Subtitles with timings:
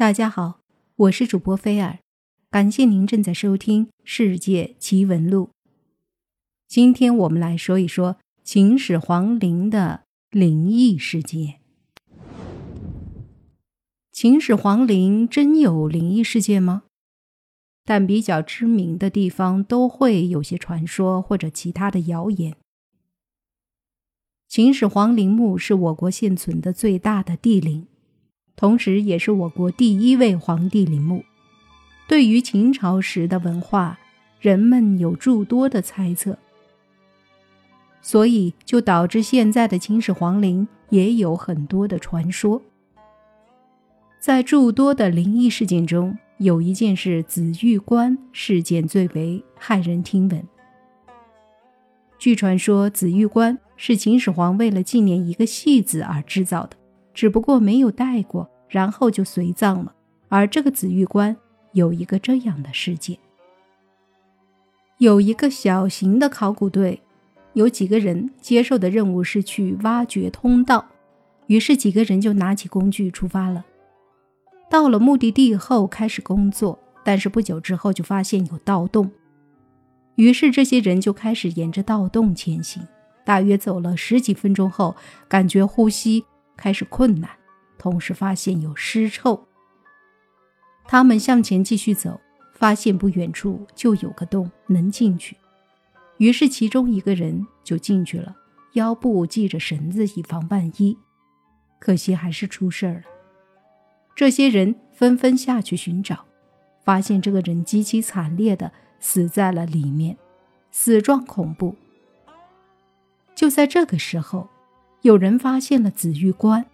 [0.00, 0.60] 大家好，
[0.96, 1.98] 我是主播菲尔，
[2.50, 5.48] 感谢您正在收听《世界奇闻录》。
[6.66, 11.60] 今天我们来说一说秦始皇陵的灵异事件。
[14.10, 16.84] 秦始皇陵真有灵异事件吗？
[17.84, 22.56] 但比较知名的地方都会有些传说或者其他的谣言。
[24.48, 27.86] 秦始皇陵墓是我国现存的最大的帝陵。
[28.60, 31.24] 同时，也是我国第一位皇帝陵墓。
[32.06, 33.98] 对于秦朝时的文化，
[34.38, 36.36] 人们有诸多的猜测，
[38.02, 42.60] 所以就导致现在的秦始皇陵也有很多的传说。
[44.18, 50.46] 在诸多的灵异事件中，有一件是紫玉棺事件最为骇人听闻。
[52.18, 56.76] 据传说，紫玉棺是秦始皇为了纪念一个戏子而制造的。
[57.20, 59.92] 只不过没有带过，然后就随葬了。
[60.30, 61.36] 而这个紫玉关
[61.72, 63.18] 有一个这样的事件：
[64.96, 67.02] 有一个小型的考古队，
[67.52, 70.86] 有几个人接受的任务是去挖掘通道，
[71.48, 73.66] 于是几个人就拿起工具出发了。
[74.70, 79.10] 到了目的地后开始工作，但是不久之后就发现有盗洞，
[80.14, 82.82] 于是这些人就开始沿着盗洞前行。
[83.26, 84.96] 大约走了十几分钟后，
[85.28, 86.24] 感觉呼吸。
[86.60, 87.30] 开始困难，
[87.78, 89.48] 同时发现有尸臭。
[90.84, 92.20] 他们向前继续走，
[92.52, 95.38] 发现不远处就有个洞，能进去。
[96.18, 98.36] 于是其中一个人就进去了，
[98.74, 100.98] 腰部系着绳子以防万一。
[101.78, 103.02] 可惜还是出事儿了。
[104.14, 106.26] 这些人纷纷下去寻找，
[106.84, 110.18] 发现这个人极其惨烈的死在了里面，
[110.70, 111.74] 死状恐怖。
[113.34, 114.46] 就在这个时候。
[115.02, 116.66] 有人发现了紫玉关，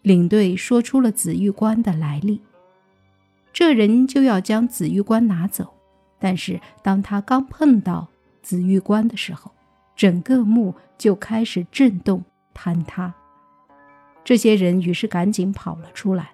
[0.00, 2.40] 领队说出了紫玉关的来历。
[3.52, 5.74] 这人就要将紫玉关拿走，
[6.18, 8.08] 但是当他刚碰到
[8.42, 9.52] 紫玉关的时候，
[9.94, 12.24] 整个墓就开始震动
[12.54, 13.12] 坍塌。
[14.24, 16.30] 这些人于是赶紧跑了出来。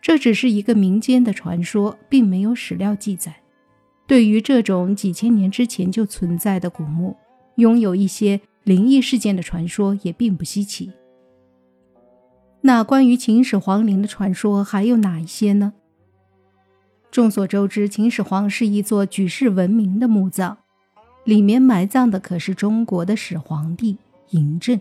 [0.00, 3.34] 这只是一个民间的传说，并没有史料记载。
[4.06, 7.16] 对于这种几千年之前就存在的古墓，
[7.56, 8.40] 拥有一些。
[8.64, 10.92] 灵异事件的传说也并不稀奇。
[12.60, 15.72] 那关于秦始皇陵的传说还有哪一些呢？
[17.10, 20.56] 众所周知，秦始皇是一座举世闻名的墓葬，
[21.24, 23.98] 里面埋葬的可是中国的始皇帝
[24.30, 24.80] 嬴政。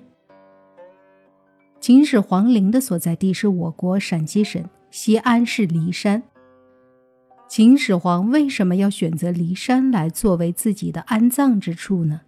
[1.79, 6.21] 秦始皇陵的所在地是我国陕西省西安市骊山。
[7.49, 12.21] 秦始皇为什么要选择骊山来作为自己的安葬之处呢？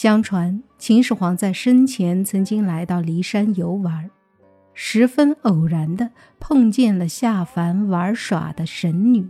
[0.00, 4.08] 相传秦始皇在生前曾经来到骊山游玩，
[4.72, 9.28] 十分偶然的碰见了下凡玩耍的神女。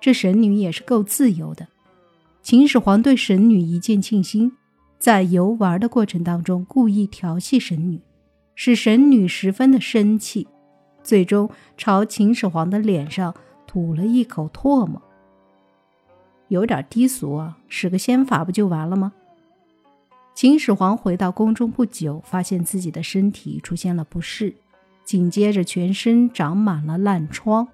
[0.00, 1.68] 这神女也是够自由的，
[2.42, 4.50] 秦始皇对神女一见倾心，
[4.98, 8.00] 在游玩的过程当中故意调戏神女，
[8.56, 10.48] 使神女十分的生气，
[11.04, 13.32] 最终朝秦始皇的脸上
[13.64, 15.00] 吐了一口唾沫。
[16.48, 19.12] 有点低俗啊，使个仙法不就完了吗？
[20.40, 24.54] 秦始皇回到宫中不久，发现自己的身体出现了不适，
[25.04, 27.68] 紧接着全身长满了烂疮。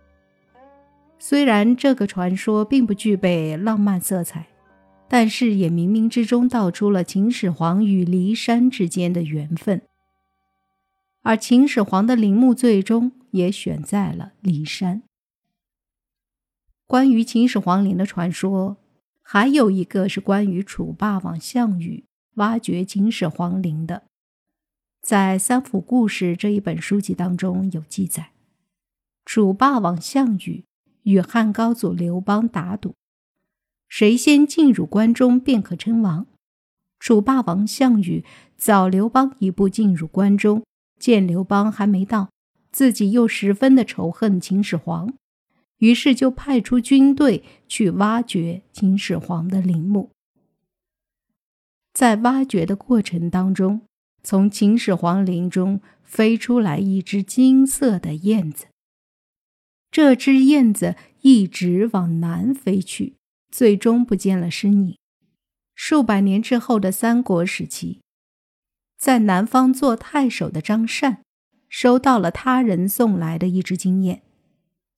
[1.16, 4.48] 虽然这个传说并不具备浪漫色彩，
[5.08, 9.82] 但是也冥冥之中道出了秦始皇与骊山之间的缘分。
[11.22, 15.04] 而秦始皇的陵墓最终也选在了骊山。
[16.88, 18.78] 关于秦始皇陵的传说，
[19.22, 22.02] 还有一个是关于楚霸王项羽。
[22.36, 24.02] 挖掘秦始皇陵的，
[25.00, 28.32] 在《三府故事》这一本书籍当中有记载：
[29.24, 30.64] 楚霸王项羽
[31.04, 32.94] 与汉高祖刘邦打赌，
[33.88, 36.26] 谁先进入关中便可称王。
[36.98, 38.22] 楚霸王项羽
[38.58, 40.62] 早刘邦一步进入关中，
[40.98, 42.28] 见刘邦还没到，
[42.70, 45.14] 自己又十分的仇恨秦始皇，
[45.78, 50.10] 于是就派出军队去挖掘秦始皇的陵墓。
[51.96, 53.80] 在挖掘的过程当中，
[54.22, 58.66] 从秦始皇陵中飞出来一只金色的燕子。
[59.90, 63.14] 这只燕子一直往南飞去，
[63.50, 64.98] 最终不见了身影。
[65.74, 68.00] 数百年之后的三国时期，
[68.98, 71.22] 在南方做太守的张善
[71.70, 74.20] 收到了他人送来的一只金燕，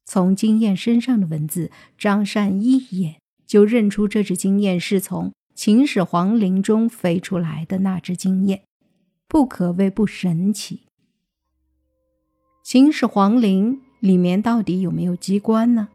[0.04, 5.32] 从金燕身上的文字，张善一眼就认出这只金燕是从。
[5.58, 8.62] 秦始皇陵中飞出来的那只金燕，
[9.26, 10.82] 不可谓不神奇。
[12.62, 15.88] 秦始皇陵里面到底有没有机关呢？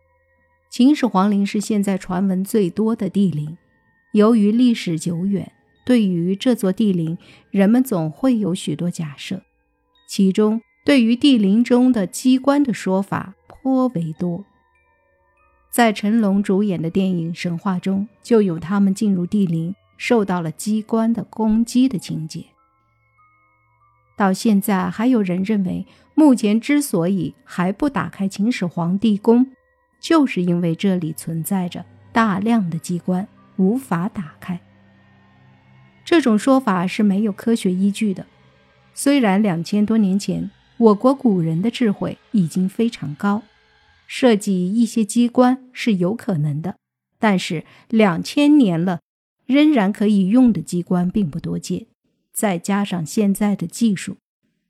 [0.69, 3.57] 秦始皇陵是现在传闻最多的帝陵。
[4.11, 5.53] 由于历史久远，
[5.85, 7.17] 对于这座帝陵，
[7.49, 9.43] 人们总会有许多假设。
[10.09, 14.43] 其中，对于帝陵中的机关的说法颇为多。
[15.73, 22.45] 在成龙主演的电影《神话》中，就有他们进入帝陵受到了机关的攻击的情节。
[24.15, 29.47] 到现在，还有人认为，目前之所以还不打开秦始皇帝宫，
[29.99, 34.59] 就是因为这里存在着大量的机关，无法打开。
[36.05, 38.27] 这种说法是没有科学依据的。
[38.93, 43.41] 虽然两千多年前，我国古人的智慧已经非常高。
[44.15, 46.77] 设计一些机关是有可能的，
[47.17, 48.99] 但是两千年了，
[49.47, 51.87] 仍然可以用的机关并不多见。
[52.31, 54.17] 再加上现在的技术，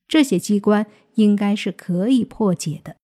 [0.07, 2.95] 这些机关应该是可以破解的。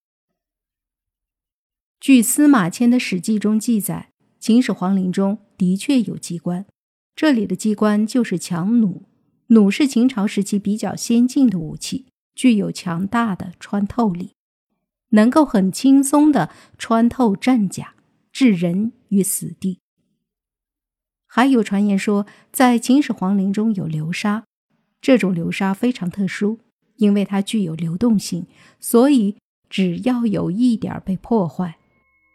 [2.00, 4.08] 据司马迁的《史记》中记载，
[4.38, 6.64] 秦始皇陵中的确有机关，
[7.14, 9.02] 这里的机关就是强弩。
[9.48, 14.30] 弩是秦朝时期比较先进的武器，具有强大的穿透力。
[15.10, 17.94] 能够很轻松地穿透战甲，
[18.32, 19.78] 置人于死地。
[21.26, 24.44] 还有传言说，在秦始皇陵中有流沙，
[25.00, 26.58] 这种流沙非常特殊，
[26.96, 28.46] 因为它具有流动性，
[28.80, 29.36] 所以
[29.68, 31.76] 只要有一点被破坏，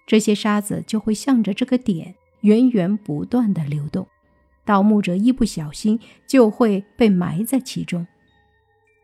[0.08, 4.08] 这些沙子就会向着这个点源源不断地流动，
[4.64, 8.08] 盗墓者一不小心就会被埋在其中。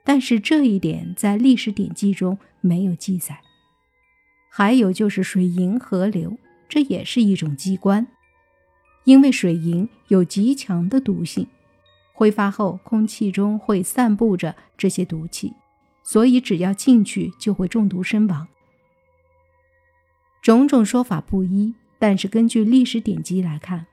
[0.03, 3.41] 但是这一点在历史典籍中没有记载。
[4.53, 6.37] 还有就是水银河流，
[6.67, 8.05] 这也是一种机关，
[9.05, 11.47] 因为水银有极强的毒性，
[12.11, 15.53] 挥发后空气中会散布着这些毒气，
[16.03, 18.45] 所以只要进去就会中毒身亡。
[20.41, 23.85] 种种说法不一，但是根据历史典籍来看，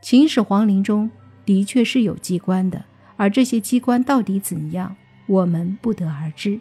[0.00, 1.10] 秦始皇陵中
[1.44, 2.84] 的确是有机关的，
[3.16, 4.94] 而这些机关到底怎样，
[5.26, 6.60] 我们不得而知。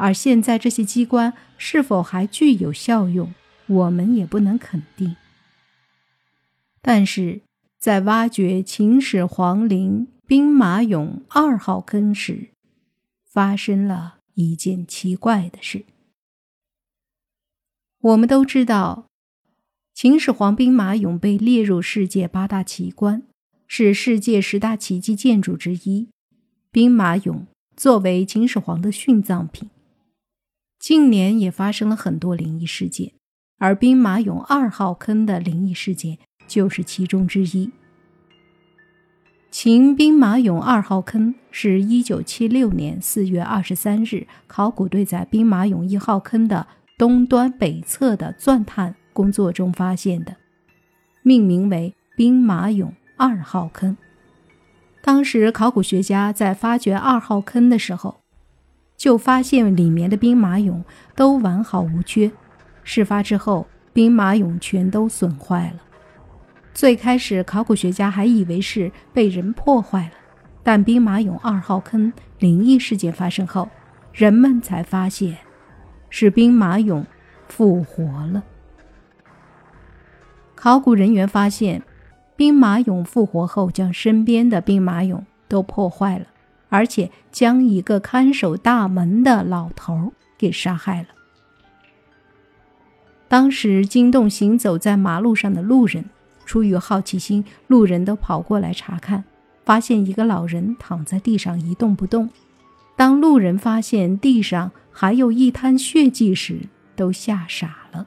[0.00, 3.34] 而现在这些机关是否还具有效用，
[3.66, 5.14] 我们也不能肯定。
[6.80, 7.42] 但是
[7.78, 12.48] 在挖掘秦始皇陵兵马俑二号坑时，
[13.30, 15.84] 发生了一件奇怪的事。
[18.00, 19.04] 我们都知道，
[19.92, 23.22] 秦始皇兵马俑被列入世界八大奇观，
[23.66, 26.08] 是世界十大奇迹建筑之一。
[26.70, 27.42] 兵马俑
[27.76, 29.68] 作为秦始皇的殉葬品。
[30.80, 33.12] 近年也发生了很多灵异事件，
[33.58, 36.16] 而兵马俑二号坑的灵异事件
[36.48, 37.70] 就是其中之一。
[39.50, 46.66] 秦兵马俑二号坑是一九七六年四月二十三日，考古队在兵马俑一号坑的
[46.96, 50.36] 东端北侧的钻探工作中发现的，
[51.22, 53.98] 命名为兵马俑二号坑。
[55.02, 58.22] 当时考古学家在发掘二号坑的时候。
[59.00, 60.84] 就发现里面的兵马俑
[61.16, 62.30] 都完好无缺。
[62.84, 65.80] 事发之后，兵马俑全都损坏了。
[66.74, 70.10] 最开始，考古学家还以为是被人破坏了，
[70.62, 73.70] 但兵马俑二号坑灵异事件发生后，
[74.12, 75.38] 人们才发现
[76.10, 77.02] 是兵马俑
[77.48, 78.44] 复活了。
[80.54, 81.82] 考古人员发现，
[82.36, 86.26] 兵马俑复活后，将身边的兵马俑都破坏了。
[86.70, 91.08] 而且将一个看守大门的老头给杀害了。
[93.28, 96.04] 当时惊动行走在马路上的路人，
[96.46, 99.22] 出于好奇心，路人都跑过来查看，
[99.64, 102.30] 发现一个老人躺在地上一动不动。
[102.96, 106.60] 当路人发现地上还有一滩血迹时，
[106.96, 108.06] 都吓傻了。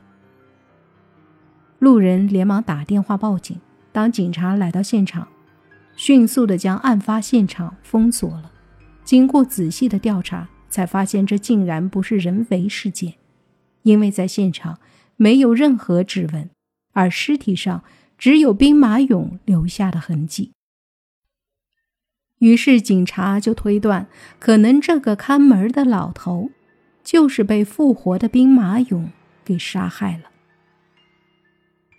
[1.79, 3.59] 路人连忙打电话报警。
[3.91, 5.27] 当警察来到现场，
[5.95, 8.51] 迅速的将案发现场封锁了。
[9.03, 13.13] 经过仔细的调查，才发现这竟然不是人为事件，
[13.83, 14.79] 因为在现场
[15.17, 16.49] 没有任何指纹，
[16.93, 17.83] 而尸体上
[18.17, 20.51] 只有兵马俑留下的痕迹。
[22.39, 24.07] 于是警察就推断，
[24.39, 26.49] 可能这个看门的老头
[27.03, 29.09] 就是被复活的兵马俑
[29.45, 30.29] 给杀害了。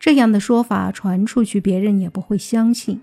[0.01, 3.01] 这样的说法传出去，别人也不会相信。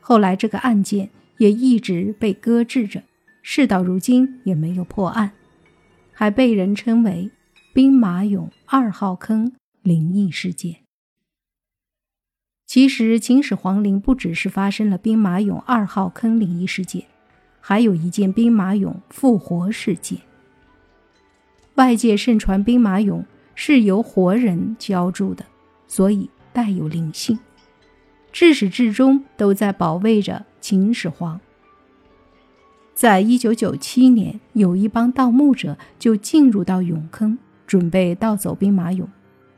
[0.00, 3.02] 后来这个案件也一直被搁置着。
[3.46, 5.32] 事到如今也没有破案，
[6.12, 7.30] 还被人称为
[7.74, 10.76] “兵马俑二号坑灵异事件”。
[12.66, 17.04] 其实，秦始皇陵不只是发生了兵马俑二号坑灵异事件，
[17.60, 20.18] 还有一件兵马俑复活事件。
[21.74, 23.24] 外界盛传兵马俑
[23.54, 25.44] 是由活人浇筑的，
[25.86, 27.38] 所以带有灵性，
[28.32, 31.38] 至始至终都在保卫着秦始皇。
[32.94, 37.36] 在一九九七年，有一帮盗墓者就进入到俑坑，
[37.66, 39.04] 准备盗走兵马俑。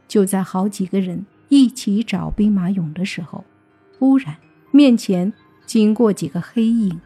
[0.08, 3.44] 就在好几个人一起找兵马俑的时候，
[3.98, 4.36] 忽然
[4.70, 5.32] 面前
[5.66, 6.98] 经过几个黑影。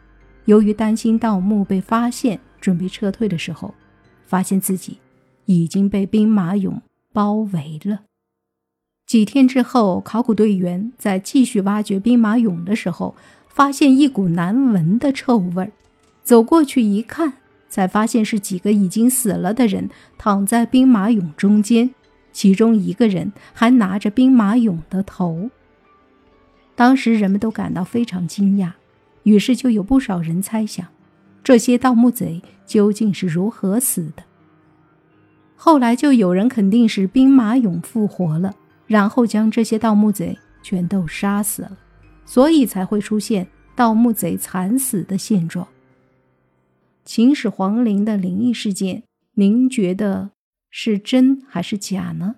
[0.45, 3.75] 由于担心盗墓被发现，准备撤退的时候，
[4.25, 4.99] 发现自己
[5.47, 6.81] 已经被兵马俑
[7.13, 8.03] 包围了。
[9.05, 13.17] 几天之后，考古队员在继续挖掘兵马俑的时候，
[13.49, 15.73] 发现一股难闻的臭味儿。
[16.31, 17.33] 走过去一看，
[17.69, 21.93] 才发现是几个已经死了的人躺在兵马俑中间，
[22.31, 25.51] 其中一个人还拿着兵马俑的头。
[26.77, 28.71] 当时人们都感到非常惊讶，
[29.25, 30.87] 于是就有不少人猜想，
[31.43, 34.23] 这些盗墓贼究竟是如何死的。
[35.57, 38.55] 后来就有人肯定是兵马俑复活了，
[38.87, 41.77] 然后将这些盗墓贼全都杀死了，
[42.25, 45.67] 所以才会出现盗墓贼惨死的现状。
[47.13, 49.03] 秦始皇陵的灵异事件，
[49.35, 50.31] 您觉得
[50.71, 52.37] 是真还是假呢？